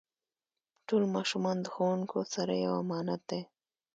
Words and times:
ټول 0.87 1.03
ماشومان 1.15 1.57
د 1.61 1.65
ښوونکو 1.73 2.19
سره 2.33 2.53
یو 2.65 2.73
امانت 2.83 3.21
دی. 3.29 3.41